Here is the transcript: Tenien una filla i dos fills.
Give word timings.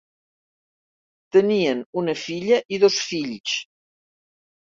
Tenien 1.37 1.83
una 2.03 2.15
filla 2.21 2.59
i 2.77 2.79
dos 2.85 2.99
fills. 3.11 3.55